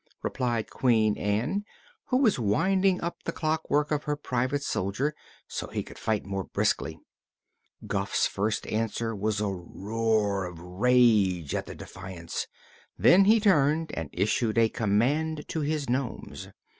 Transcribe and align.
replied 0.23 0.71
Queen 0.71 1.15
Ann, 1.19 1.63
who 2.07 2.17
was 2.17 2.39
winding 2.39 2.99
up 3.01 3.17
the 3.21 3.31
clockwork 3.31 3.91
of 3.91 4.05
her 4.05 4.15
Private 4.15 4.63
Soldier, 4.63 5.13
so 5.47 5.67
he 5.67 5.83
could 5.83 5.99
fight 5.99 6.25
more 6.25 6.43
briskly. 6.45 6.97
Guph's 7.85 8.25
first 8.25 8.65
answer 8.65 9.15
was 9.15 9.39
a 9.39 9.47
roar 9.49 10.45
of 10.45 10.59
rage 10.59 11.53
at 11.53 11.67
the 11.67 11.75
defiance; 11.75 12.47
then 12.97 13.25
he 13.25 13.39
turned 13.39 13.91
and 13.91 14.09
issued 14.11 14.57
a 14.57 14.69
command 14.69 15.47
to 15.49 15.59
his 15.61 15.87
nomes. 15.87 16.47